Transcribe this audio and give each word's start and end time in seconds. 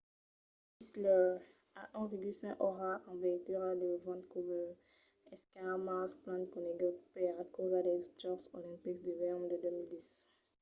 whistler 0.75 1.25
a 1.79 1.83
1,5 1.99 2.49
ora 2.71 2.91
en 3.09 3.15
veitura 3.25 3.69
de 3.81 3.89
vancouver 4.05 4.69
es 5.33 5.41
car 5.53 5.75
mas 5.87 6.11
plan 6.23 6.41
conegut 6.53 6.95
per 7.13 7.25
encausa 7.41 7.79
dels 7.87 8.07
jòcs 8.21 8.45
olimpics 8.57 9.01
d’ivèrn 9.01 9.41
de 9.51 9.57
2010 9.63 10.07